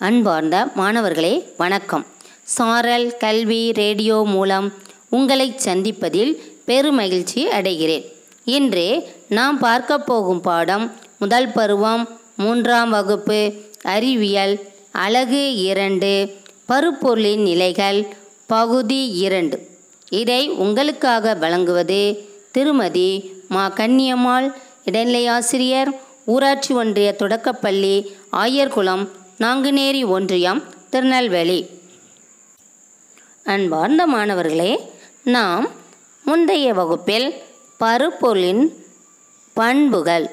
அன்பார்ந்த 0.00 0.68
மாணவர்களே 0.74 1.52
வணக்கம். 1.56 2.06
சாரல் 2.44 3.16
கல்வி 3.16 3.72
ரேடியோ 3.72 4.22
மூலம் 4.26 4.72
உங்களை 5.08 5.54
சந்திப்பதில் 5.64 6.32
பெருமகிழ்ச்சி 6.66 7.34
அடைகிறேன். 7.34 8.04
இன்று 8.44 9.08
நாம் 9.28 9.58
பார்க்க 9.58 9.98
போகும் 9.98 10.40
பாடம் 10.40 10.92
முதல் 11.18 11.52
பருவம் 11.52 12.08
மூன்றாம் 12.36 12.90
வகுப்பு 12.90 13.52
அறிவியல் 13.82 14.60
அழகு 14.92 15.54
இரண்டு 15.54 16.34
பருப்பொருளின் 16.68 17.42
நிலைகள் 17.42 18.06
பகுதி 18.46 19.10
இரண்டு. 19.10 19.68
இதை 20.10 20.48
உங்களுக்காக 20.48 21.34
வழங்குவது 21.34 22.28
திருமதி 22.52 23.32
மா. 23.48 23.72
கன்னியம்மாள் 23.76 24.52
இடைநிலை 24.84 25.26
ஆசிரியர் 25.26 26.00
ஊராட்சி 26.24 26.74
ஒன்றிய 26.74 27.12
தொடக்கப்பள்ளி 27.12 28.16
ஆயர்குளம் 28.32 29.08
நாங்குநேரி 29.42 30.06
ஒன்றியம் 30.06 30.60
திருநெல்வேலி. 30.90 31.58
அன்பார்ந்த 33.44 34.06
மாணவர்களே 34.06 34.72
நாம் 35.24 35.66
முந்தைய 36.24 36.74
வகுப்பில் 36.74 37.28
பருப்பொருளின் 37.80 38.64
பண்புகள் 39.54 40.26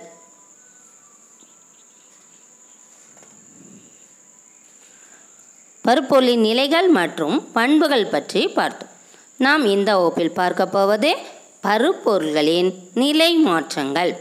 பருப்பொருளின் 5.85 6.43
நிலைகள் 6.49 6.89
மற்றும் 6.99 7.51
பண்புகள் 7.51 8.07
பற்றி 8.07 8.47
பார்த்தோம். 8.47 8.89
நாம் 9.37 9.65
இந்த 9.65 9.97
வகுப்பில் 9.97 10.35
பார்க்க 10.41 10.65
போவது 10.65 11.15
பருப்பொருள்களின் 11.63 12.73
நிலை 12.93 13.31
மாற்றங்கள். 13.37 14.17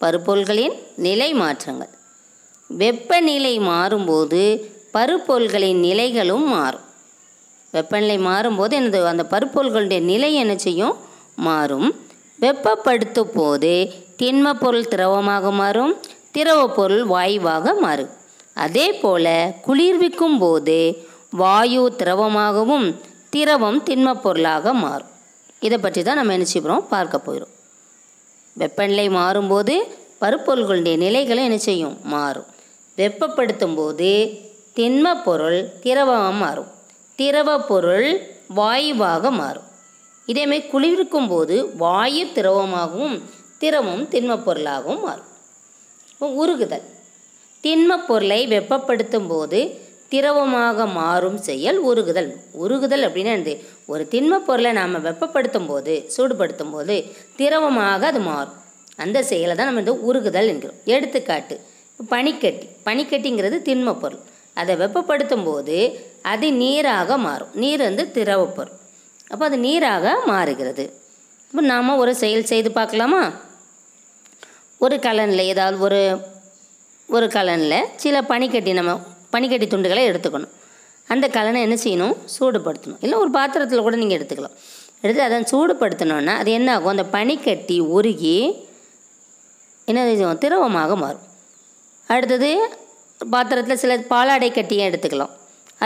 பருப்பொருள்களின் 0.00 0.78
நிலை 0.96 1.32
மாற்றங்கள். 1.32 2.00
வெப்பநிலை 2.76 3.58
மாறும்போது 3.60 4.42
பருப்பொருள்களின் 4.92 5.78
நிலைகளும் 5.78 6.48
மாறும். 6.48 6.86
வெப்பநிலை 7.70 8.18
மாறும்போது 8.18 8.70
எனது 8.70 9.06
அந்த 9.06 9.26
பருப்பொருள்களுடைய 9.30 10.00
நிலை 10.00 10.34
என்ன 10.34 10.56
செய்யும்? 10.56 10.96
மாறும். 11.36 11.88
வெப்பப்படுத்தும் 12.40 13.32
போது 13.34 13.92
திண்ம 14.18 14.52
பொருள் 14.52 14.88
திரவமாக 14.88 15.50
மாறும் 15.50 16.00
திரவப் 16.32 16.74
பொருள் 16.74 17.04
வாயுவாக 17.04 17.74
மாறும். 17.74 18.10
அதே 18.54 18.92
போல 18.92 19.54
குளிர்விக்கும் 19.66 20.38
போது 20.38 21.06
வாயு 21.30 21.94
திரவமாகவும் 21.98 22.96
திரவம் 23.30 23.82
திண்ம 23.82 24.20
பொருளாக 24.20 24.72
மாறும். 24.72 25.10
இதை 25.60 25.78
பற்றி 25.78 26.02
தான் 26.02 26.16
நம்ம 26.16 26.32
என்ன 26.32 26.44
செய்கிறோம் 26.44 26.88
பார்க்க 26.88 27.20
போயிடும் 27.26 27.52
வெப்பநிலை 28.56 29.08
மாறும்போது 29.08 29.74
பருப்பொருள்களுடைய 30.20 30.96
நிலைகளும் 30.96 31.44
என்ன 31.44 31.58
செய்யும்? 31.58 31.96
மாறும். 32.02 32.50
வெப்பப்படுத்தும் 32.96 33.74
போது 33.74 34.10
திண்மப் 34.76 35.22
பொருள் 35.24 35.58
திரவமாக 35.82 36.32
மாறும். 36.32 36.70
திரவ 37.16 37.60
பொருள் 37.60 38.08
வாயுவாக 38.54 39.30
மாறும். 39.30 39.68
இதேமாரி 40.26 40.66
குளிர்க்கும் 40.66 41.28
போது 41.28 41.76
வாயு 41.76 42.24
திரவமாகவும் 42.34 43.16
திரவம் 43.58 44.04
திண்மப் 44.08 44.42
பொருளாகவும் 44.42 45.00
மாறும் 45.00 45.30
உருகுதல். 46.40 46.84
திண்ம 47.62 48.06
பொருளை 48.06 48.46
வெப்பப்படுத்தும் 48.46 49.28
போது 49.28 49.60
திரவமாக 50.10 50.86
மாறும் 50.86 51.36
செயல் 51.36 51.78
உருகுதல். 51.86 52.30
உருகுதல் 52.62 53.04
அப்படின்னா 53.06 53.32
என்னது? 53.38 53.54
ஒரு 53.86 54.08
திண்ம 54.10 54.38
பொருளை 54.38 54.72
நாம் 54.72 55.04
வெப்பப்படுத்தும் 55.04 55.66
போது 55.66 56.10
சூடுபடுத்தும் 56.16 56.72
போது 56.72 56.96
திரவமாக 57.36 58.06
அது 58.06 58.20
மாறும். 58.20 58.58
அந்த 58.96 59.22
செயலை 59.22 59.56
தான் 59.56 59.74
நம்ம 59.74 59.80
இந்த 59.80 59.94
உருகுதல் 60.08 60.46
என்கிறோம். 60.46 60.80
எடுத்துக்காட்டு 60.84 61.56
பனிக்கட்டி. 62.08 62.66
பனிக்கட்டிங்கிறது 62.84 63.58
திண்மப்பொருள் 63.68 64.20
அதை 64.54 64.76
வெப்பப்படுத்தும் 64.76 65.44
போது 65.44 66.06
அது 66.22 66.52
நீராக 66.52 67.16
மாறும். 67.16 67.48
நீர் 67.54 67.82
வந்து 67.82 68.10
திரவப் 68.14 68.54
பொருள். 68.56 68.74
அப்போ 69.28 69.44
அது 69.44 69.58
நீராக 69.58 70.20
மாறுகிறது. 70.26 71.00
இப்போ 71.48 71.60
நாம் 71.60 71.96
ஒரு 71.96 72.14
செயல் 72.14 72.44
செய்து 72.44 72.70
பார்க்கலாமா? 72.70 73.32
ஒரு 74.78 74.96
கலனில் 74.96 75.48
ஏதாவது 75.52 75.78
ஒரு 75.78 76.20
ஒரு 77.08 77.26
கலனில் 77.26 77.84
சில 77.96 78.22
பனிக்கட்டி 78.22 78.72
நம்ம 78.72 79.00
பனிக்கட்டி 79.30 79.66
துண்டுகளை 79.66 80.10
எடுத்துக்கணும். 80.10 80.48
அந்த 81.08 81.28
கலனை 81.28 81.60
என்ன 81.62 81.74
செய்யணும்? 81.74 82.16
சூடுபடுத்தணும். 82.38 82.96
இல்லை 83.00 83.18
ஒரு 83.18 83.30
பாத்திரத்தில் 83.30 83.80
கூட 83.80 83.96
நீங்கள் 83.96 84.18
எடுத்துக்கலாம். 84.18 84.56
எடுத்து 85.00 85.22
அதை 85.22 85.40
சூடுபடுத்தினோன்னா 85.40 86.26
அது 86.26 86.52
என்ன 86.52 86.74
ஆகும் 86.74 86.86
அந்த 86.86 87.04
பனிக்கட்டி 87.04 87.80
உருகி 87.80 88.66
என்ன 89.84 90.34
திரவமாக 90.34 90.96
மாறும். 90.96 91.30
அடுத்தது 92.14 92.50
பாத்திரத்தில் 93.34 93.80
சில 93.82 93.92
பாலாடை 94.12 94.48
கட்டியும் 94.52 94.86
எடுத்துக்கலாம். 94.88 95.32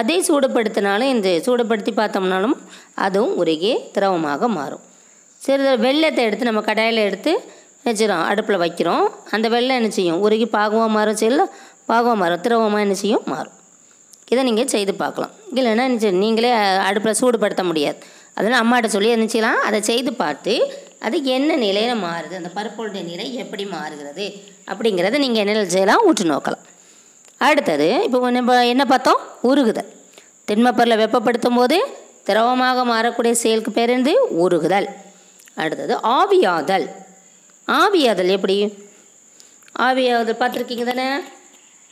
அதே 0.01 0.17
சூடுபடுத்தினாலும் 0.29 1.11
இந்த 1.15 1.29
சூடுபடுத்தி 1.47 1.93
பார்த்தோம்னாலும் 1.99 2.57
அதுவும் 3.05 3.35
உருகி 3.43 3.73
திரவமாக 3.95 4.49
மாறும். 4.57 4.83
சிறிது 5.45 5.73
வெள்ளத்தை 5.85 6.23
எடுத்து 6.29 6.49
நம்ம 6.49 6.63
கடாயில் 6.69 7.01
எடுத்து 7.09 7.33
வச்சிடும் 7.87 8.25
அடுப்பில் 8.31 8.63
வைக்கிறோம். 8.63 9.05
அந்த 9.35 9.47
வெள்ளம் 9.55 9.79
என்ன 9.81 9.91
செய்யும்? 9.99 10.21
உருகி 10.27 10.47
பாகுவாக 10.57 10.89
மாறும் 10.97 11.19
செய்யல? 11.21 11.43
பாகுவாக 11.91 12.17
மாறும். 12.23 12.43
திரவமாக 12.47 12.85
என்ன 12.87 12.95
செய்யும்? 13.03 13.25
மாறும். 13.33 13.55
இதை 14.33 14.43
நீங்கள் 14.49 14.73
செய்து 14.75 14.93
பார்க்கலாம். 15.03 15.33
இல்லைன்னா 15.59 15.85
என்ன 15.91 16.11
நீங்களே 16.25 16.51
அடுப்பில் 16.89 17.19
சூடுபடுத்த 17.21 17.65
முடியாது. 17.71 17.99
அதனால் 18.39 18.61
அம்மாட்ட 18.63 18.89
சொல்லி 18.95 19.11
என்ன 19.17 19.27
செய்யலாம்? 19.35 19.61
அதை 19.69 19.79
செய்து 19.91 20.13
பார்த்து 20.23 20.55
அது 21.01 21.25
என்ன 21.25 21.57
நிலையில் 21.57 22.03
மாறுது? 22.03 22.35
அந்த 22.35 22.51
பருப்போடைய 22.55 23.05
நிலை 23.05 23.35
எப்படி 23.35 23.65
மாறுகிறது? 23.65 24.43
அப்படிங்கிறத 24.67 25.19
நீங்கள் 25.19 25.47
என்ன 25.47 25.65
செய்யலாம்? 25.65 26.05
ஊற்று 26.05 26.25
நோக்கலாம். 26.31 26.65
அடுத்தது 27.37 28.01
இப்போ 28.05 28.31
நம்ம 28.31 28.67
என்ன 28.67 28.85
பார்த்தோம்? 28.85 29.21
உருகுதல். 29.43 29.91
திண்மப்பொருளை 30.49 30.97
வெப்பப்படுத்தும் 30.97 31.55
போது 31.55 31.79
திரவமாக 32.25 32.85
மாறக்கூடிய 32.85 33.31
செயலுக்கு 33.31 33.71
பேர் 33.71 33.91
என்னது? 33.91 34.15
உருகுதல். 34.45 34.89
அடுத்தது 35.55 35.97
ஆவியாதல். 35.97 36.87
ஆவியாதல் 37.69 38.31
எப்படி? 38.37 38.57
ஆவியாதல் 39.79 40.41
பார்த்துருக்கீங்க 40.41 40.85
தானே? 40.85 41.21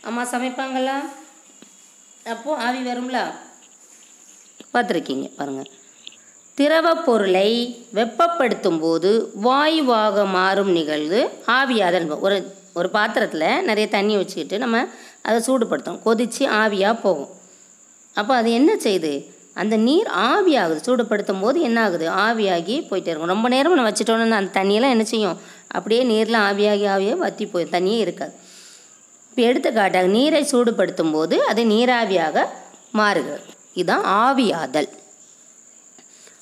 அம்மா 0.03 0.23
சமைப்பாங்களா? 0.23 0.97
அப்போது 2.33 2.61
ஆவி 2.61 2.79
வரும்ல? 2.89 3.19
பார்த்துருக்கீங்க 4.73 5.27
பாருங்கள் 5.37 5.71
திரவ 6.57 6.87
பொருளை 7.05 7.49
வெப்பப்படுத்தும் 7.97 8.77
போது 8.79 9.09
வாயுவாக 9.45 10.25
மாறும் 10.35 10.69
நிகழ்வு 10.71 11.19
ஆவியாதல் 11.55 12.05
ஒரு 12.25 12.37
ஒரு 12.73 12.89
பாத்திரத்தில் 12.89 13.63
நிறைய 13.69 13.87
தண்ணி 13.95 14.13
வச்சுக்கிட்டு 14.15 14.57
நம்ம 14.57 14.77
அதை 15.27 15.37
சூடுபடுத்தோம் 15.47 15.99
கொதித்து 16.05 16.43
ஆவியாக 16.61 16.95
போகும். 17.01 17.29
அப்போ 18.15 18.33
அது 18.35 18.49
என்ன 18.51 18.71
செய்யுது 18.85 19.13
அந்த 19.61 19.75
நீர் 19.87 20.09
ஆவியாகுது. 20.31 20.79
சூடுபடுத்தும் 20.87 21.43
போது 21.43 21.57
என்ன 21.61 21.77
ஆகுது 21.83 22.07
ஆவியாகி 22.25 22.75
போயிட்டே 22.89 23.11
இருக்கும். 23.11 23.33
ரொம்ப 23.35 23.47
நேரம் 23.47 23.77
நம்ம 23.77 23.91
வச்சுட்டோம்னா 23.91 24.41
அந்த 24.41 24.55
தண்ணியெல்லாம் 24.59 24.95
என்ன 24.95 25.05
செய்யும்? 25.13 25.37
அப்படியே 25.77 26.03
நீரில் 26.11 26.43
ஆவியாகி 26.47 26.85
ஆவியாக 26.95 27.23
வற்றி 27.25 27.45
போய் 27.45 27.73
தண்ணியே 27.75 27.99
இருக்காது. 28.05 28.35
இப்போ 29.29 29.41
எடுத்துக்காட்டாக 29.49 30.07
நீரை 30.17 30.47
சூடுபடுத்தும் 30.51 31.11
போது 31.11 31.37
அது 31.51 31.63
நீராவியாக 31.65 32.45
மாறுகிறது. 32.99 33.47
இதுதான் 33.73 34.05
ஆவியாதல். 34.25 34.89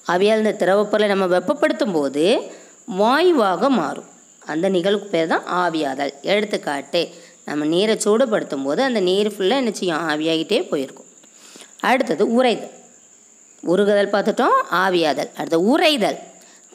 ஆவியால் 0.08 0.38
இந்த 0.38 0.56
திரவப்பொருளை 0.60 1.08
நம்ம 1.08 1.28
வெப்பப்படுத்தும் 1.28 1.92
போது 1.92 2.52
வாயுவாக 2.86 3.70
மாறும். 3.70 4.10
அந்த 4.46 4.70
நிகழ்வுக்கு 4.70 5.10
பேர் 5.10 5.28
தான் 5.28 5.72
ஆவியாதல். 5.72 6.14
எடுத்துக்காட்டு 6.22 7.10
நம்ம 7.46 7.66
நீரை 7.66 7.98
சூடுபடுத்தும் 8.06 8.64
போது 8.64 8.84
அந்த 8.84 9.00
நீர் 9.00 9.28
ஃபுல்லாக 9.28 9.58
என்ன 9.58 9.72
செய்யும்? 9.72 10.10
ஆவியாகிட்டே 10.10 10.68
போயிருக்கும். 10.68 11.06
அடுத்தது 11.80 12.44
உரைதல் 12.44 12.72
உருகுதல் 13.68 14.10
பார்த்துட்டோம் 14.10 14.60
ஆவியாதல். 14.72 15.32
அடுத்த 15.38 15.60
உரைதல் 15.60 16.18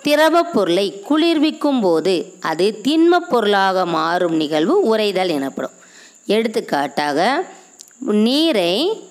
திரவ 0.03 0.43
பொருளை 0.43 1.05
குளிர்விக்கும் 1.11 1.81
போது 1.81 2.33
அது 2.41 2.81
திண்மப் 2.83 3.29
பொருளாக 3.29 3.87
மாறும் 3.87 4.37
நிகழ்வு 4.37 4.81
உரைதல் 4.83 5.29
எனப்படும். 5.29 5.77
எடுத்துக்காட்டாக 6.27 7.45
நீரை 7.99 9.03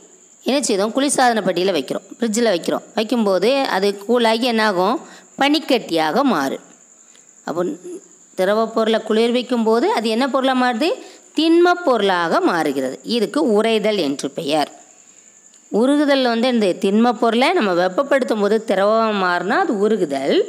என்ன 0.47 0.61
செய்தோம்? 0.61 0.93
குளிர்சாதன 0.95 1.41
பெட்டியில் 1.41 1.73
வைக்கிறோம். 1.73 2.05
ஃப்ரிட்ஜில் 2.19 2.51
வைக்கிறோம். 2.51 2.85
வைக்கும்போது 2.95 3.49
அது 3.57 3.87
கூலாகி 4.07 4.39
என்னாகும்? 4.39 4.99
பனிக்கட்டியாக 5.37 6.21
மாறும். 6.21 6.65
அப்போ 7.45 7.65
திரவ 8.35 8.67
பொருளை 8.67 8.99
குளிர்விக்கும் 8.99 9.63
போது 9.63 9.91
அது 9.91 10.09
என்ன 10.09 10.27
பொருளாக 10.27 10.59
மாறுது? 10.61 10.89
திண்மப் 11.35 11.83
பொருளாக 11.85 12.39
மாறுகிறது. 12.41 12.99
இதுக்கு 13.03 13.61
உறைதல் 13.61 13.97
என்று 13.97 14.29
பெயர். 14.29 14.71
உருகுதல் 15.73 16.23
வந்து 16.23 16.47
இந்த 16.47 16.65
திண்மப் 16.65 17.19
பொருளை 17.19 17.53
நம்ம 17.53 17.73
வெப்பப்படுத்தும் 17.73 18.41
போது 18.41 18.63
திரவமாக 18.63 19.17
மாறினா 19.25 19.57
அது 19.63 19.73
உருகுதல். 19.87 20.41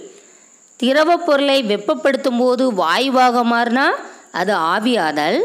திரவ 0.77 1.17
பொருளை 1.17 1.63
வெப்பப்படுத்தும் 1.63 2.39
போது 2.39 2.75
வாயுவாக 2.75 3.45
மாறினா 3.45 3.87
அது 4.33 4.55
ஆவியாதல். 4.55 5.39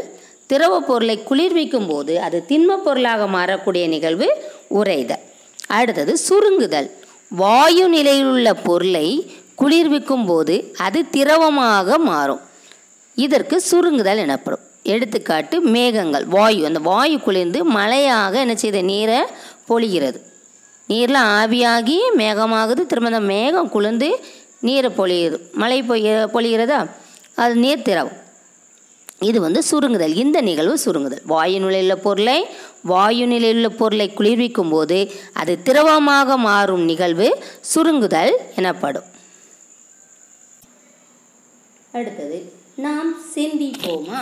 திரவ 0.45 0.79
பொருளை 0.79 1.23
குளிர்விக்கும் 1.23 1.87
போது 1.87 2.21
அது 2.21 2.45
திண்மப் 2.47 2.83
பொருளாக 2.83 3.25
மாறக்கூடிய 3.25 3.87
நிகழ்வு 3.87 4.43
உறைதல். 4.69 5.19
அடுத்தது 5.67 6.17
சுருங்குதல். 6.29 6.89
வாயு 7.29 7.89
நிலையில் 7.89 8.25
உள்ள 8.25 8.53
பொருளை 8.53 9.31
குளிர்விக்கும் 9.55 10.25
போது 10.25 10.73
அது 10.77 11.09
திரவமாக 11.09 11.97
மாறும். 11.97 12.39
இதற்கு 13.15 13.63
சுருங்குதல் 13.71 14.17
எனப்படும். 14.17 14.59
எடுத்துக்காட்டு 14.83 15.61
மேகங்கள். 15.61 16.25
வாயு. 16.25 16.65
அந்த 16.65 16.79
வாயு 16.79 17.19
குளிர்ந்து 17.19 17.63
மழையாக 17.63 18.39
என்ன 18.39 18.55
செய்த 18.55 18.81
நீரை 18.81 19.19
பொழிகிறது. 19.69 20.21
நீரில் 20.87 21.15
ஆவியாகி 21.15 21.97
மேகமாகுது. 22.17 22.85
திரும்ப 22.85 23.09
அந்த 23.09 23.19
மேகம் 23.19 23.69
குளிர்ந்து 23.69 24.19
நீரை 24.59 24.91
பொழியுது. 24.97 25.51
மழை 25.51 25.81
பொய்ய 25.81 26.27
பொழிகிறதா? 26.33 26.89
அது 27.35 27.55
நீர் 27.55 27.81
திரவம். 27.81 28.21
இது 29.19 29.41
வந்து 29.41 29.63
சுருங்குதல். 29.71 30.15
இந்த 30.15 30.41
நிகழ்வு 30.41 30.77
சுருங்குதல். 30.85 31.21
வாயு 31.25 31.59
நிலையில் 31.59 31.97
பொருளை 31.97 32.47
வாயு 32.81 33.27
நிலையில் 33.27 33.71
பொருளை 33.71 34.13
குளிர்விக்கும் 34.13 34.69
போது 34.69 35.11
அது 35.33 35.61
திரவமாக 35.61 36.37
மாறும் 36.37 36.83
நிகழ்வு 36.83 37.43
சுருங்குதல் 37.75 38.31
எனப்படும். 38.55 39.03
அடுத்தது 41.91 42.53
நாம் 42.75 43.17
சிந்திப்போமா? 43.35 44.21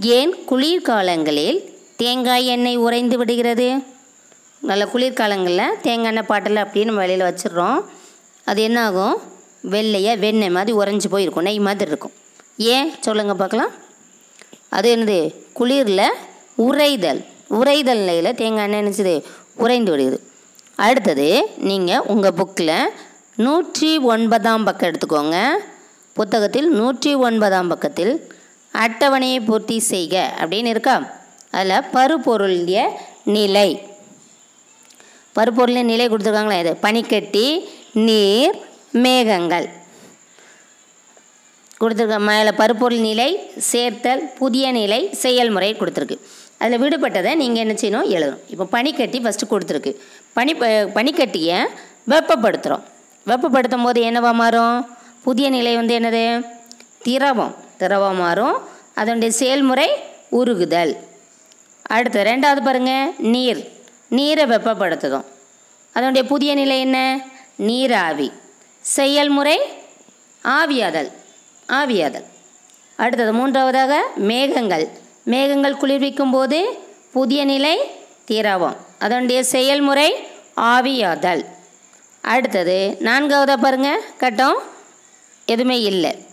ஏன் 0.00 0.34
குளிர்காலங்களில் 0.50 1.74
தேங்காய் 1.96 2.46
எண்ணெய் 2.46 2.76
உறைந்து 2.76 3.18
விடுகிறது? 3.18 3.82
நல்ல 4.60 4.84
குளிர்காலங்களில் 4.84 5.80
தேங்காய் 5.82 6.04
எண்ணெய் 6.04 6.22
பாட்டில் 6.22 6.56
அப்படியே 6.56 6.84
நம்ம 6.84 7.00
வெளியில் 7.00 7.26
வச்சிடுறோம். 7.26 7.84
அது 8.44 8.62
என்ன 8.62 8.84
ஆகும் 8.84 9.22
வெள்ளையாக 9.62 10.20
வெண்ணெய் 10.20 10.50
மாதிரி 10.50 10.78
உறைஞ்சி 10.78 11.08
போயிருக்கும். 11.10 11.42
நெய் 11.42 11.58
மாதிரி 11.58 11.90
இருக்கும். 11.90 12.12
ஏன்? 12.58 12.94
சொல்லுங்கள் 13.00 13.36
பார்க்கலாம். 13.36 13.70
அது 14.68 14.96
என்னது? 14.96 15.34
குளிரில் 15.58 16.08
உறைதல். 16.56 17.24
உறைதல் 17.50 17.98
நிலையில் 17.98 18.34
தேங்காய் 18.34 18.72
எண்ணெய் 18.72 18.82
நினச்சது 18.82 19.24
உறைந்து 19.54 19.90
விடுகிறது. 19.90 20.22
அடுத்தது 20.76 21.48
நீங்கள் 21.56 21.98
உங்கள் 21.98 22.32
புக்கில் 22.32 22.88
நூற்றி 23.34 23.98
ஒன்பதாம் 23.98 24.64
பக்கம் 24.64 24.90
எடுத்துக்கோங்க. 24.90 25.50
புத்தகத்தில் 26.12 26.70
நூற்றி 26.70 27.14
ஒன்பதாம் 27.14 27.68
பக்கத்தில் 27.68 28.32
அட்டவணையை 28.74 29.44
பூர்த்தி 29.44 29.78
செய்க 29.78 30.34
அப்படின்னு 30.38 30.66
இருக்கா? 30.66 31.06
அதில் 31.50 31.88
பருப்பொருளிய 31.92 32.80
நிலை. 33.24 33.82
பருப்பொருளின் 35.34 35.82
நிலை 35.82 36.08
கொடுத்துருக்காங்களா? 36.08 36.60
இது? 36.60 36.76
பனிக்கட்டி 36.76 37.68
நீர் 37.92 38.58
மேகங்கள். 38.90 39.77
கொடுத்துருக்க 41.80 42.18
மேலே 42.18 42.50
பருப்பொருள் 42.52 42.98
நிலை 42.98 43.50
சேர்த்தல் 43.58 44.32
புதிய 44.32 44.72
நிலை 44.72 45.12
செயல்முறை 45.12 45.74
கொடுத்துருக்கு. 45.74 46.18
அதில் 46.58 46.80
விடுபட்டதை 46.80 47.34
நீங்கள் 47.34 47.66
என்ன 47.66 47.72
செய்யணும்? 47.72 48.06
எழுதணும். 48.06 48.38
இப்போ 48.48 48.64
பனிக்கட்டி 48.64 49.18
ஃபஸ்ட்டு 49.18 49.40
கொடுத்துருக்கு. 49.50 49.94
பனி 50.32 50.54
ப- 50.54 50.66
பனிக்கட்டியை 50.66 51.66
வெப்பப்படுத்துகிறோம் 52.08 52.82
வெப்பப்படுத்தும் 53.26 53.82
போது 53.82 54.02
என்னவா 54.02 54.32
மாறும்? 54.32 54.86
புதிய 55.22 55.50
நிலை 55.50 55.74
வந்து 55.74 55.98
என்னது? 55.98 56.44
திரவம். 57.02 57.54
திரவம் 57.76 58.16
மாறும். 58.16 58.58
அதனுடைய 58.94 59.34
செயல்முறை 59.34 59.90
உருகுதல். 60.32 60.96
அடுத்து 61.82 62.22
ரெண்டாவது 62.22 62.64
பாருங்க 62.64 63.12
நீர். 63.18 63.72
நீரை 64.08 64.44
வெப்பப்படுத்துதும். 64.44 65.24
அதனுடைய 65.92 66.28
புதிய 66.28 66.54
நிலை 66.54 66.80
என்ன? 66.80 67.26
நீராவி. 67.56 68.32
செயல்முறை 68.80 69.58
ஆவியாதல். 70.44 71.12
ஆவியாதல். 71.68 72.24
அடுத்தது 72.96 73.32
மூன்றாவதாக 73.32 74.06
மேகங்கள். 74.16 74.88
மேகங்கள் 75.24 75.76
குளிர்விக்கும் 75.76 76.30
போது 76.30 76.78
புதிய 77.12 77.44
நிலை 77.44 77.80
திரவம். 78.24 78.76
அதனுடைய 78.98 79.44
செயல்முறை 79.44 80.26
ஆவியாதல். 80.56 81.44
அடுத்தது 82.20 82.96
நான்காவதாக 83.00 83.60
பாருங்கள் 83.60 84.02
கட்டம் 84.16 84.62
எதுவுமே 85.46 85.80
இல்லை. 85.80 86.26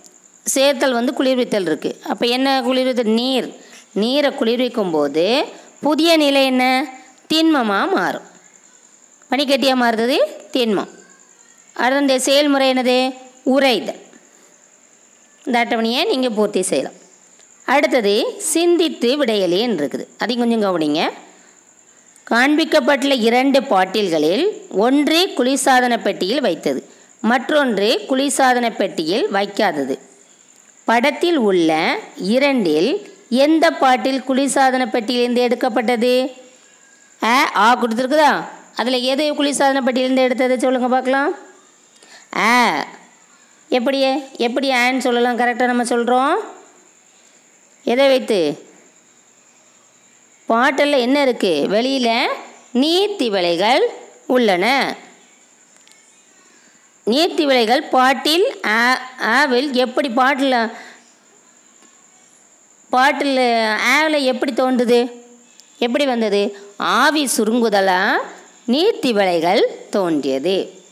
சேர்த்தல் 0.43 0.93
வந்து 0.93 1.13
குளிர்வித்தல் 1.17 1.65
இருக்குது 1.65 2.01
அப்போ 2.01 2.25
என்ன 2.25 2.61
குளிர்வித்தல்? 2.61 3.13
நீர். 3.13 3.55
நீரை 3.93 4.31
குளிர்விக்கும் 4.31 4.91
போது 4.91 5.45
புதிய 5.81 6.17
நிலை 6.17 6.45
என்ன? 6.45 6.85
திண்மமாக 7.33 7.91
மாறும். 7.91 8.21
பனிக்கட்டியாக 9.29 9.81
மாறுறது 9.81 10.17
திண்மம். 10.51 10.89
அதனுடைய 11.73 12.19
செயல்முறை 12.19 12.73
என்னது? 12.73 13.15
உறைதல். 13.43 14.03
இந்த 15.45 15.57
அட்டவணையை 15.61 16.01
நீங்கள் 16.11 16.35
பூர்த்தி 16.37 16.61
செய்யலாம். 16.71 16.97
அடுத்தது 17.73 18.13
சிந்தித்து 18.53 19.09
விடையலின்னு 19.19 19.79
இருக்குது 19.81 20.05
அதையும் 20.21 20.43
கொஞ்சம் 20.43 20.65
கவனிங்க. 20.65 21.01
காண்பிக்கப்பட்டுள்ள 22.31 23.15
இரண்டு 23.29 23.59
பாட்டில்களில் 23.71 24.45
ஒன்று 24.85 25.19
குளிர்சாதன 25.37 25.95
பெட்டியில் 26.05 26.41
வைத்தது 26.47 26.81
மற்றொன்று 27.31 27.89
குளிர்சாதன 28.09 28.67
பெட்டியில் 28.79 29.25
வைக்காதது. 29.35 29.95
படத்தில் 30.89 31.39
உள்ள 31.49 31.77
இரண்டில் 32.33 32.89
எந்த 33.45 33.65
பாட்டில் 33.81 34.19
குளிர்சாதன 34.27 34.83
பெட்டியிலிருந்து 34.95 35.45
எடுக்கப்பட்டது? 35.45 36.13
ஆ 37.21 37.35
ஆ 37.63 37.67
கொடுத்துருக்குதா? 37.81 38.33
அதில் 38.81 39.05
எது 39.11 39.23
குளிர்சாதன 39.39 39.81
பெட்டியிலிருந்து 39.87 40.25
எடுத்தது? 40.27 40.55
சொல்லுங்கள் 40.59 40.95
பார்க்கலாம். 40.95 41.31
ஆ 42.47 42.51
எப்படி 43.69 44.29
எப்படி 44.37 44.69
ஆன்னு 44.69 44.97
சொல்லலாம்? 44.97 45.39
கரெக்டாக 45.39 45.65
நம்ம 45.65 45.83
சொல்கிறோம் 45.83 46.39
எதை 47.83 48.07
வைத்து? 48.07 48.67
பாட்டில் 50.45 50.93
என்ன 50.93 51.25
இருக்குது 51.25 51.65
வெளியில் 51.65 52.27
நீர்த்தி 52.73 53.29
விலைகள் 53.29 53.89
உள்ளன. 54.27 54.95
நீர்த்தி 57.05 57.43
விலைகள் 57.43 57.83
பாட்டில் 57.83 58.65
ஆ 58.65 59.01
ஆவில் 59.19 59.73
எப்படி 59.73 60.09
பாட்டில் 60.09 60.69
பாட்டில் 62.89 63.37
ஆவில் 63.65 64.23
எப்படி 64.23 64.53
தோன்றுது? 64.53 65.11
எப்படி 65.77 66.05
வந்தது? 66.05 66.57
ஆவி 66.77 67.29
சுருங்குதலாக 67.37 68.17
நீர்த்தி 68.67 69.11
விலைகள் 69.11 69.87
தோன்றியது. 69.89 70.83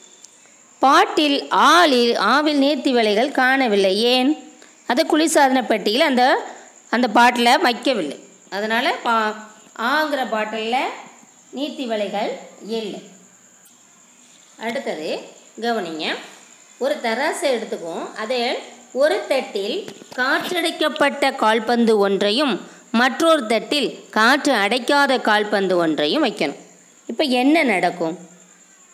பாட்டில் 0.83 1.47
ஆளில் 1.50 2.15
ஆவில் 2.15 2.62
நீர்த்திவளைகள் 2.62 3.31
காணவில்லை. 3.31 4.01
ஏன்? 4.01 4.31
அது 4.88 5.06
குளிர்சாதன 5.12 5.65
பெட்டியில் 5.65 6.01
அந்த 6.01 6.24
அந்த 6.89 7.07
பாட்டில் 7.07 7.62
வைக்கவில்லை. 7.63 8.18
அதனால் 8.50 8.95
பா 9.03 9.18
ஆங்கிற 9.77 10.30
பாட்டிலில் 10.30 10.89
நீர்த்தி 11.56 11.85
வலைகள் 11.91 12.31
இல்லை. 12.68 13.01
அடுத்தது 14.59 15.21
கவனிங்க. 15.62 16.15
ஒரு 16.77 16.95
தராசை 17.03 17.50
எடுத்துக்கும் 17.56 18.15
அதில் 18.15 18.57
ஒரு 18.94 19.25
தட்டில் 19.27 19.77
காற்றடைக்கப்பட்ட 20.15 21.35
கால்பந்து 21.35 21.97
ஒன்றையும் 21.97 22.68
மற்றொரு 22.91 23.45
தட்டில் 23.45 23.89
காற்று 24.09 24.53
அடைக்காத 24.53 25.21
கால்பந்து 25.21 25.78
ஒன்றையும் 25.78 26.25
வைக்கணும். 26.25 26.59
இப்போ 27.07 27.23
என்ன 27.23 27.63
நடக்கும்? 27.63 28.18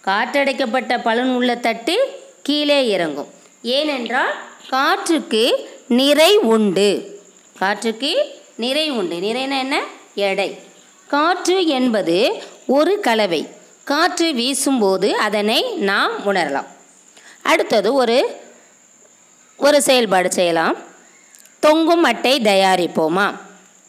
காற்றடைக்கப்பட்ட 0.06 1.02
பலன் 1.02 1.36
உள்ள 1.36 1.56
தட்டு 1.56 2.22
கீழே 2.44 2.88
இறங்கும். 2.88 3.34
ஏனென்றால் 3.62 4.34
காற்றுக்கு 4.70 5.70
நிறை 5.88 6.38
உண்டு. 6.38 7.20
காற்றுக்கு 7.58 8.40
நிறை 8.56 8.90
உண்டு. 8.90 9.16
நிறைனா 9.16 9.60
என்ன? 9.60 9.84
எடை. 10.16 10.60
காற்று 11.08 11.68
என்பது 11.68 12.44
ஒரு 12.68 13.00
கலவை. 13.00 13.48
காற்று 13.84 14.34
வீசும்போது 14.34 15.16
அதனை 15.16 15.64
நாம் 15.64 16.24
உணரலாம். 16.26 16.68
அடுத்தது 17.44 17.94
ஒரு 17.94 18.36
ஒரு 19.58 19.82
செயல்பாடு 19.82 20.32
செய்யலாம். 20.32 20.78
தொங்கும் 21.60 22.04
அட்டை 22.04 22.40
தயாரிப்போமா? 22.40 23.38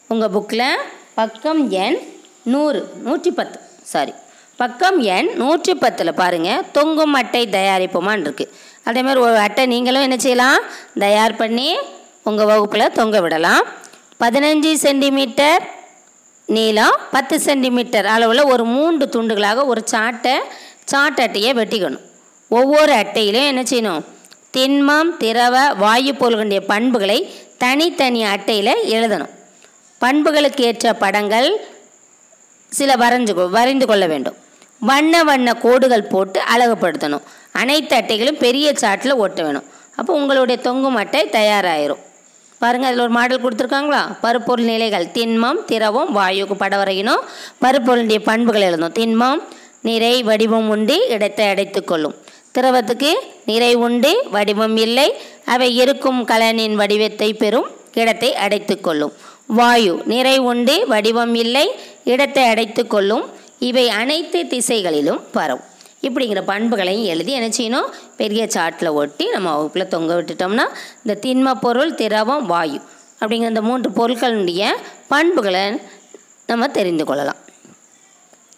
உங்கள் 0.09 0.29
புக்கில் 0.29 0.77
பக்கம் 1.15 1.71
எண் 1.71 1.99
நூறு 2.43 2.93
நூற்றி 3.03 3.31
பத்து. 3.31 3.61
சாரி 3.83 4.13
பக்கம் 4.61 4.99
எண் 4.99 5.31
நூற்றி 5.35 5.75
பத்தில் 5.75 6.15
பாருங்கள் 6.15 6.71
தொங்கும் 6.73 7.13
அட்டை 7.13 7.49
தயாரிப்போமான்னு 7.49 8.27
இருக்குது 8.27 8.49
அதே 8.85 9.03
மாதிரி 9.03 9.21
ஒரு 9.21 9.37
அட்டை 9.37 9.67
நீங்களும் 9.67 10.03
என்ன 10.03 10.17
செய்யலாம்? 10.17 10.61
தயார் 10.99 11.37
பண்ணி 11.37 11.79
உங்கள் 12.25 12.47
வகுப்பில் 12.47 12.93
தொங்க 12.93 13.21
விடலாம். 13.21 13.63
பதினஞ்சு 14.21 14.73
சென்டிமீட்டர் 14.73 15.71
நீளம் 16.47 16.97
பத்து 17.11 17.41
சென்டிமீட்டர் 17.41 18.07
அளவில் 18.07 18.45
ஒரு 18.45 18.65
மூன்று 18.65 19.09
துண்டுகளாக 19.13 19.65
ஒரு 19.65 19.83
சாட்டை 19.85 20.39
சாட் 20.85 21.21
அட்டையை 21.21 21.53
வெட்டிக்கணும். 21.53 22.01
ஒவ்வொரு 22.49 22.93
அட்டையிலையும் 22.93 23.47
என்ன 23.47 23.63
செய்யணும்? 23.63 24.03
திண்மம் 24.51 25.17
திரவ 25.17 25.73
வாயு 25.75 26.13
பொருள்களுடைய 26.13 26.61
பண்புகளை 26.61 27.35
தனித்தனி 27.59 28.25
அட்டையில் 28.25 28.85
எழுதணும். 28.85 29.31
பண்புகளுக்கு 29.99 30.65
ஏற்ற 30.65 30.93
படங்கள் 30.93 31.69
சில 32.69 32.95
வரைஞ்சு 32.95 33.33
கொ- 33.33 33.51
வரைந்து 33.51 33.87
கொள்ள 33.87 34.07
வேண்டும். 34.07 34.49
வண்ண 34.81 35.25
வண்ண 35.25 35.53
கோடுகள் 35.53 36.03
போட்டு 36.03 36.41
அழகுப்படுத்தணும் 36.57 37.21
அனைத்து 37.53 37.97
அட்டைகளும் 37.97 38.39
பெரிய 38.39 38.73
சாட்டில் 38.81 39.17
ஒட்ட 39.17 39.43
வேணும். 39.43 39.65
அப்போ 39.97 40.13
உங்களுடைய 40.13 40.61
தொங்கும் 40.61 40.95
அட்டை 40.95 41.29
தயாராயிரும். 41.33 41.99
பாருங்கள் 42.59 42.91
அதில் 42.91 43.03
ஒரு 43.03 43.11
மாடல் 43.11 43.43
கொடுத்துருக்காங்களா? 43.43 44.17
பருப்பொருள் 44.21 44.65
நிலைகள். 44.65 45.07
திண்மம் 45.07 45.65
திரவம் 45.65 46.17
வாயுக்கு 46.17 46.55
படம் 46.55 46.81
பருப்பொருளுடைய 47.61 48.19
பண்புகள் 48.19 48.63
எழுதணும். 48.63 48.97
திண்மம் 48.99 49.43
நிறை 49.83 50.23
வடிவம் 50.23 50.69
உண்டு 50.69 51.07
இடத்தை 51.09 51.49
அடைத்து 51.49 51.85
கொள்ளும். 51.85 52.15
திரவத்துக்கு 52.59 53.13
நிறை 53.45 53.75
உண்டு 53.75 54.23
வடிவம் 54.31 54.77
இல்லை. 54.77 55.15
அவை 55.45 55.77
இருக்கும் 55.77 56.27
கலனின் 56.27 56.75
வடிவத்தை 56.75 57.35
பெறும் 57.35 57.71
இடத்தை 57.95 58.35
அடைத்து 58.35 58.81
கொள்ளும். 58.81 59.13
வாயு 59.47 60.03
நிறை 60.05 60.39
உண்டு 60.39 60.87
வடிவம் 60.87 61.35
இல்லை. 61.35 61.71
இடத்தை 62.05 62.45
அடைத்து 62.45 62.87
கொள்ளும். 62.87 63.39
இவை 63.61 63.89
அனைத்து 63.89 64.47
திசைகளிலும் 64.47 65.31
பரவும். 65.33 65.65
இப்படிங்கிற 66.03 66.43
பண்புகளையும் 66.43 67.05
எழுதி 67.05 67.33
என்ன 67.33 67.49
செய்யணும்? 67.49 67.91
பெரிய 68.17 68.47
சாட்டில் 68.47 68.93
ஒட்டி 68.93 69.31
நம்ம 69.31 69.57
வகுப்பில் 69.57 69.89
தொங்க 69.89 70.23
விட்டுட்டோம்னா 70.23 70.69
இந்த 71.05 71.19
திண்ம 71.21 71.55
பொருள் 71.61 71.95
திரவம் 71.95 72.47
வாயு 72.47 72.81
அப்படிங்கிற 73.21 73.49
இந்த 73.49 73.63
மூன்று 73.63 73.91
பொருட்களுடைய 73.91 74.75
பண்புகளை 75.09 75.81
நம்ம 76.47 76.69
தெரிந்து 76.69 77.05
கொள்ளலாம். 77.05 77.37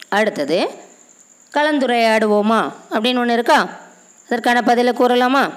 அடுத்தது 0.09 0.71
கலந்துரையாடுவோமா 1.53 2.73
அப்படின்னு 2.91 3.19
ஒன்று 3.19 3.33
இருக்கா? 3.33 3.81
அதற்கான 4.27 4.63
பதிலை 4.63 4.93
கூறலாமா? 4.93 5.51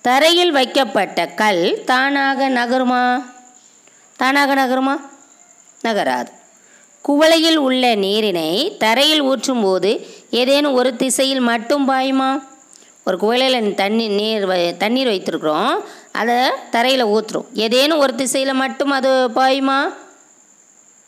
தரையில் 0.00 0.52
வைக்கப்பட்ட 0.52 1.26
கல் 1.26 1.82
தானாக 1.86 2.48
நகருமா? 2.48 3.24
தானாக 4.16 4.54
நகருமா? 4.54 5.00
நகராது. 5.82 6.42
குவளையில் 7.08 7.56
உள்ள 7.56 7.94
நீரினை 7.94 8.76
தரையில் 8.78 9.22
ஊற்றும்போது 9.22 10.06
ஏதேனும் 10.30 10.72
ஒரு 10.72 10.96
திசையில் 10.96 11.40
மட்டும் 11.40 11.88
பாயுமா? 11.88 12.42
ஒரு 13.04 13.16
குவளையில் 13.16 13.74
தண்ணி 13.74 14.08
நீர் 14.08 14.46
வை- 14.48 14.76
தண்ணீர் 14.76 15.08
வைத்திருக்கிறோம். 15.08 15.84
அதை 16.12 16.36
தரையில் 16.70 17.04
ஊற்றுறோம் 17.04 17.44
ஏதேனும் 17.54 17.98
ஒரு 17.98 18.14
திசையில் 18.14 18.52
மட்டும் 18.52 18.90
அது 18.90 19.08
பாயுமா? 19.34 19.94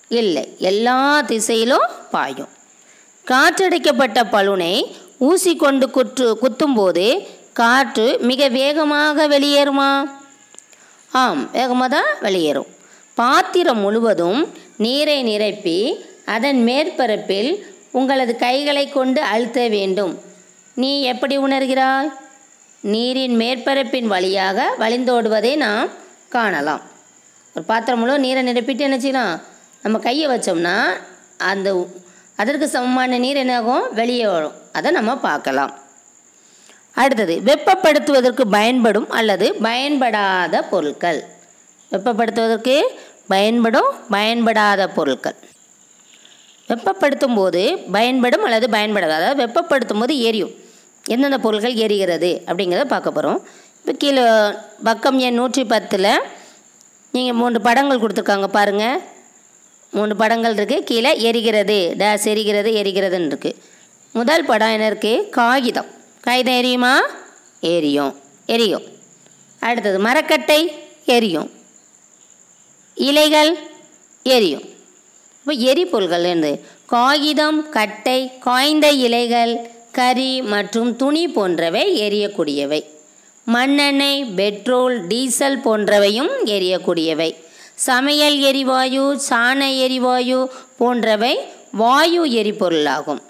இல்லை. 0.08 0.54
எல்லா 0.58 1.20
திசையிலும் 1.20 1.86
பாயும். 2.10 2.48
காற்றடைக்கப்பட்ட 3.26 4.22
பலுனை 4.32 4.94
ஊசி 5.18 5.56
கொண்டு 5.56 5.90
குற்று 5.90 6.38
குத்தும்போது 6.42 7.26
காற்று 7.52 8.18
மிக 8.20 8.48
வேகமாக 8.48 9.28
வெளியேறுமா? 9.28 10.10
ஆம் 11.12 11.50
வேகமாக 11.50 11.96
தான் 11.96 12.14
வெளியேறும். 12.20 12.66
பாத்திரம் 13.14 13.78
முழுவதும் 13.78 14.64
நீரை 14.76 15.23
நிரப்பி 15.23 16.04
அதன் 16.25 16.64
மேற்பரப்பில் 16.66 17.62
உங்களது 17.90 18.37
கைகளை 18.37 18.88
கொண்டு 18.88 19.21
அழுத்த 19.23 19.68
வேண்டும். 19.68 20.21
நீ 20.75 21.02
எப்படி 21.02 21.38
உணர்கிறாய்? 21.38 22.12
நீரின் 22.80 23.38
மேற்பரப்பின் 23.38 24.04
வழியாக 24.04 24.75
வழிந்தோடுவதை 24.78 25.56
நாம் 25.56 25.88
காணலாம். 26.28 26.80
ஒரு 27.54 27.64
பாத்திரம் 27.64 28.00
முழு 28.00 28.18
நீரை 28.18 28.42
நிரப்பிட்டு 28.42 28.78
என்ன 28.78 28.99
செய்யலாம்? 28.99 29.40
நம்ம 29.83 29.99
கையை 29.99 30.26
வச்சோம்னா 30.28 30.87
அந்த 31.38 31.87
அதற்கு 32.37 32.68
சமமான 32.68 33.18
நீர் 33.18 33.37
என்னாகும்? 33.37 33.95
வெளியே 33.95 34.26
வரும். 34.26 34.52
அதை 34.73 34.90
நம்ம 34.90 35.16
பார்க்கலாம். 35.16 35.78
அடுத்தது 36.95 37.40
வெப்பப்படுத்துவதற்கு 37.45 38.42
பயன்படும் 38.50 39.11
அல்லது 39.11 39.54
பயன்படாத 39.54 40.62
பொருட்கள். 40.62 41.25
வெப்பப்படுத்துவதற்கு 41.92 42.83
பயன்படும் 43.33 43.90
பயன்படாத 44.14 44.88
பொருட்கள். 44.97 45.38
வெப்பப்படுத்தும் 46.68 47.35
போது 47.35 47.62
பயன்படும் 47.92 48.45
அல்லது 48.47 48.66
பயன்படாத 48.71 49.14
அதாவது 49.14 49.40
வெப்பப்படுத்தும் 49.42 50.02
போது 50.02 50.14
எரியும். 50.28 50.54
எந்தெந்த 51.04 51.38
பொருட்கள் 51.38 51.75
எரிகிறது 51.85 52.30
அப்படிங்கிறத 52.47 52.87
பார்க்க 52.95 53.16
போகிறோம் 53.16 53.38
இப்போ 53.80 53.92
கீழே 53.92 54.23
பக்கம் 54.85 55.18
எண் 55.18 55.35
நூற்றி 55.35 55.64
பத்தில் 55.64 56.11
நீங்கள் 57.14 57.38
மூன்று 57.40 57.61
படங்கள் 57.61 58.00
கொடுத்துருக்காங்க 58.00 58.47
பாருங்கள் 58.47 58.97
மூணு 59.92 60.16
படங்கள் 60.16 60.54
இருக்குது 60.54 60.85
கீழே 60.85 61.12
எரிகிறது 61.28 61.76
டேஸ் 62.00 62.26
எரிகிறது 62.33 62.71
எரிகிறதுன்னு 62.80 63.30
இருக்குது 63.33 63.59
முதல் 64.14 64.45
படம் 64.45 64.73
என்ன 64.75 64.87
இருக்குது 64.90 65.28
காகிதம். 65.28 65.88
காகிதம் 66.21 66.54
எரியுமா? 66.54 66.92
எரியும். 67.61 68.12
எரியும். 68.47 68.85
அடுத்தது 69.62 69.99
மரக்கட்டை 69.99 70.61
எரியும். 71.16 71.49
இலைகள் 72.96 73.58
எரியும். 74.22 74.62
இப்போ 75.38 75.52
எரிபொருள்கள் 75.52 76.24
இருந்து 76.24 76.64
காகிதம் 76.86 77.68
கட்டை 77.68 78.38
காய்ந்த 78.38 78.90
இலைகள் 78.90 79.70
கறி 79.92 80.42
மற்றும் 80.42 80.96
துணி 80.96 81.28
போன்றவை 81.28 82.00
எரியக்கூடியவை. 82.00 82.84
மண்ணெண்ணெய் 83.44 84.24
பெட்ரோல் 84.24 85.06
டீசல் 85.06 85.58
போன்றவையும் 85.60 86.30
எரியக்கூடியவை. 86.44 87.36
சமையல் 87.74 88.38
எரிவாயு 88.38 89.20
சாண 89.28 89.76
எரிவாயு 89.76 90.50
போன்றவை 90.76 91.38
வாயு 91.72 92.26
எரிபொருளாகும். 92.26 93.20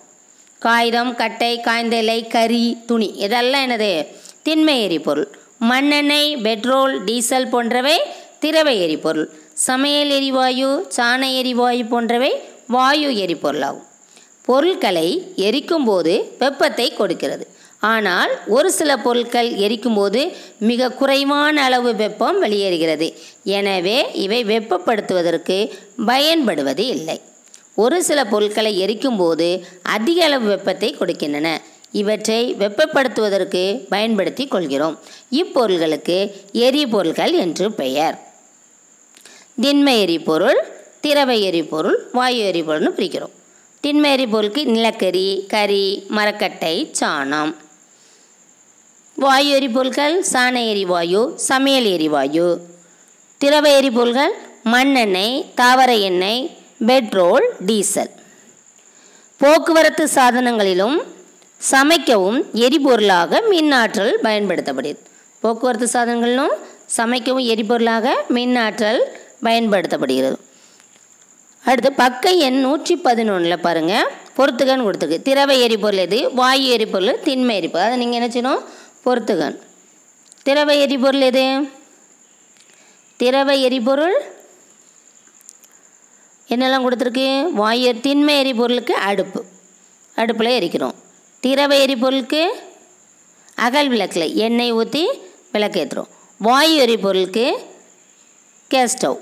காகிதம் 0.59 1.15
கட்டை 1.15 1.61
காய்ந்த 1.61 1.97
இலை 1.97 2.27
கறி 2.27 2.77
துணி 2.87 3.07
இதெல்லாம் 3.07 3.71
என்னது? 3.71 4.07
திண்மை 4.43 4.83
எரிபொருள். 4.83 5.29
மண்ணெண்ணெய் 5.59 6.37
பெட்ரோல் 6.37 7.05
டீசல் 7.05 7.49
போன்றவை 7.49 8.01
திரவ 8.41 8.73
எரிபொருள். 8.73 9.29
சமையல் 9.65 10.11
எரிவாயு 10.11 10.87
சாண 10.97 11.35
எரிவாயு 11.35 11.85
போன்றவை 11.85 12.41
வாயு 12.67 13.11
எரிபொருளாகும். 13.11 13.87
பொருட்களை 14.43 15.33
எரிக்கும்போது 15.37 16.25
வெப்பத்தை 16.39 16.93
கொடுக்கிறது. 16.93 17.47
ஆனால் 17.81 18.31
ஒரு 18.47 18.73
சில 18.73 18.97
பொருட்கள் 18.97 19.53
எரிக்கும்போது 19.53 20.33
மிக 20.59 20.91
குறைவான 20.91 21.63
அளவு 21.63 21.95
வெப்பம் 21.95 22.43
வெளியேறுகிறது. 22.43 23.15
எனவே 23.45 24.11
இவை 24.13 24.45
வெப்பப்படுத்துவதற்கு 24.45 25.71
பயன்படுவது 26.07 26.87
இல்லை. 26.87 27.21
ஒரு 27.75 28.03
சில 28.03 28.25
பொருட்களை 28.25 28.85
எரிக்கும்போது 28.85 29.63
அதிக 29.83 30.25
அளவு 30.25 30.47
வெப்பத்தை 30.49 30.97
கொடுக்கின்றன. 31.01 31.59
இவற்றை 31.93 32.55
வெப்பப்படுத்துவதற்கு 32.55 33.87
பயன்படுத்தி 33.89 34.47
கொள்கிறோம். 34.47 34.99
இப்பொருள்களுக்கு 35.31 36.33
எரிபொருள்கள் 36.53 37.33
என்று 37.33 37.73
பெயர். 37.73 38.26
திண்ம 39.63 39.91
எரிபொருள் 40.01 40.59
திரவ 41.01 41.35
எரிபொருள் 41.49 41.99
வாயு 42.13 42.41
எரிபொருள்னு 42.51 42.91
பிரிக்கிறோம். 42.97 43.35
திண்ம 43.85 44.05
எரிபொருளுக்கு 44.17 44.63
நிலக்கரி 44.65 45.29
கரி 45.49 45.87
மரக்கட்டை 46.09 46.73
சாணம். 47.01 47.53
வாயு 49.17 49.51
எரிபொருள்கள் 49.59 50.17
சாண 50.33 50.55
எரிவாயு 50.73 51.23
சமையல் 51.49 51.89
எரிவாயு 51.97 52.47
திரவ 53.39 53.67
எரிபொருள்கள் 53.81 54.35
மண்ணெண்ணெய் 54.75 55.45
தாவர 55.55 55.91
எண்ணெய் 56.09 56.51
பெட்ரோல் 56.87 57.47
டீசல். 57.67 58.13
போக்குவரத்து 59.41 60.05
சாதனங்களிலும் 60.15 60.97
சமைக்கவும் 61.73 62.41
எரிபொருளாக 62.67 63.41
மின்னாற்றல் 63.53 64.15
பயன்படுத்தப்படுகிறது. 64.23 65.05
போக்குவரத்து 65.41 65.89
சாதனங்களிலும் 65.93 66.55
சமைக்கவும் 66.97 67.47
எரிபொருளாக 67.55 68.09
மின்னாற்றல் 68.29 69.01
பயன்படுத்தப்படுகிறது. 69.43 70.37
அடுத்து 71.65 71.93
பக்க 71.93 72.31
எண் 72.31 72.61
நூற்றி 72.61 72.95
பதினொன்றில் 72.97 73.57
பாருங்கள் 73.57 74.09
பொறுத்துகன் 74.37 74.85
கொடுத்துருக்கு. 74.87 75.23
திரவ 75.23 75.55
எரிபொருள் 75.55 75.99
எது? 75.99 76.33
வாயு 76.33 76.69
எரிபொருள் 76.69 77.21
திண்மை 77.21 77.57
எரிபொருள். 77.57 77.87
அதை 77.87 78.07
நீங்கள் 78.07 78.21
என்ன 78.21 78.29
செய்யணும்? 78.35 78.63
பொறுத்துகன் 79.05 79.59
திரவ 80.43 80.75
எரிபொருள் 80.75 81.21
எது? 81.21 81.69
திரவ 83.17 83.53
எரிபொருள். 83.55 84.17
என்னெல்லாம் 86.49 86.85
கொடுத்துருக்கு? 86.87 87.51
வாயு 87.51 88.01
திண்மை 88.01 88.35
எரிபொருளுக்கு 88.39 88.95
அடுப்பு. 89.11 89.45
அடுப்பில் 90.15 90.57
எரிக்கிறோம். 90.61 90.95
திரவ 91.41 91.75
எரிபொருளுக்கு 91.77 92.43
அகல் 93.55 93.89
விளக்கில் 93.89 94.35
எண்ணெய் 94.35 94.73
ஊற்றி 94.73 95.03
விளக்கேற்றுறோம் 95.53 96.09
வாயு 96.39 96.75
எரிபொருளுக்கு 96.87 97.45
கேஸ் 98.73 98.95
ஸ்டவ். 98.95 99.19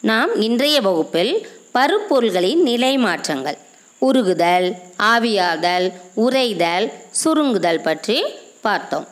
நாம் 0.00 0.32
இன்றைய 0.46 0.80
வகுப்பில் 0.80 1.32
பருப்பொருள்களின் 1.74 2.62
நிலை 2.62 2.98
மாற்றங்கள் 2.98 3.58
உருகுதல் 4.00 4.68
ஆவியாதல் 4.98 5.86
உறைதல் 6.16 6.86
சுருங்குதல் 7.24 7.82
பற்றி 7.82 8.18
பார்த்தோம். 8.60 9.08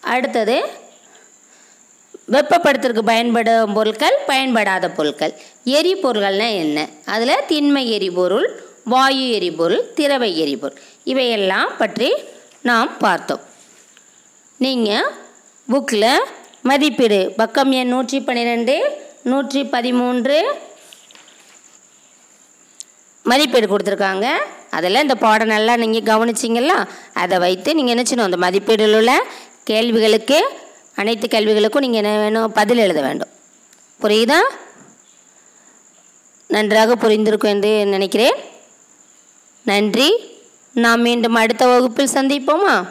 அடுத்தது 0.00 0.58
வெப்பப்படுத்துறதுக்கு 2.32 3.10
பயன்படும் 3.14 3.72
பொருட்கள் 3.72 4.16
பயன்படாத 4.26 4.90
பொருட்கள். 4.90 5.34
எரிபொருள்கள்னால் 5.64 6.56
என்ன? 6.64 6.88
அதில் 7.04 7.44
திண்மை 7.46 7.84
எரிபொருள் 7.90 8.48
வாயு 8.84 9.28
எரிபொருள் 9.30 9.92
திரவ 9.92 10.26
எரிபொருள். 10.26 10.80
இவையெல்லாம் 11.04 11.76
பற்றி 11.76 12.10
நாம் 12.62 12.98
பார்த்தோம். 12.98 13.40
நீங்கள் 14.58 15.24
புக்கில் 15.72 16.10
மதிப்பீடு. 16.62 17.32
பக்கம் 17.36 17.72
எண் 17.72 17.88
நூற்றி 17.88 18.20
பன்னிரெண்டு 18.20 18.74
நூற்றி 19.22 19.64
பதிமூன்று 19.64 20.36
மதிப்பீடு 23.22 23.66
கொடுத்துருக்காங்க. 23.66 24.26
அதில் 24.70 25.02
இந்த 25.04 25.14
பாடம் 25.14 25.52
நல்லா 25.54 25.76
நீங்கள் 25.76 26.06
கவனிச்சிங்களா 26.10 26.76
அதை 27.12 27.38
வைத்து 27.38 27.74
நீங்கள் 27.74 27.94
என்ன 27.96 28.04
செய்யணும்? 28.10 28.28
அந்த 28.30 28.38
மதிப்பீடில் 28.46 28.96
உள்ள 28.96 29.12
கேள்விகளுக்கு 29.64 30.38
அனைத்து 30.94 31.26
கேள்விகளுக்கும் 31.26 31.84
நீங்கள் 31.86 32.02
என்ன 32.02 32.18
வேணும்? 32.18 32.52
பதில் 32.52 32.78
எழுத 32.78 33.00
வேண்டும். 33.00 33.32
புரியுதா? 34.02 34.38
நன்றாக 36.46 37.08
புரிந்திருக்கும் 37.08 37.52
என்று 37.54 37.86
நினைக்கிறேன். 37.86 38.36
நன்றி. 39.64 40.10
நாம் 40.72 41.00
மீண்டும் 41.00 41.34
அடுத்த 41.34 41.66
வகுப்பில் 41.66 42.14
சந்திப்போமா? 42.14 42.88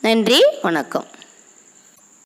நன்றி. 0.00 0.40
வணக்கம். 0.62 1.06